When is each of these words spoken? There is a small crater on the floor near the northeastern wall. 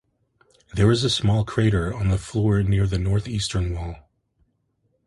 There 0.73 0.89
is 0.89 1.03
a 1.03 1.11
small 1.11 1.45
crater 1.45 1.93
on 1.93 2.07
the 2.07 2.17
floor 2.17 2.63
near 2.63 2.87
the 2.87 2.97
northeastern 2.97 3.75
wall. 3.75 3.97